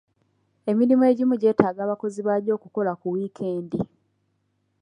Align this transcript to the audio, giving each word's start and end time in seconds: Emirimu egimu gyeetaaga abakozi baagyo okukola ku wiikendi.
Emirimu 0.69 1.03
egimu 1.11 1.33
gyeetaaga 1.41 1.79
abakozi 1.83 2.19
baagyo 2.27 2.51
okukola 2.57 2.91
ku 2.99 3.05
wiikendi. 3.13 3.79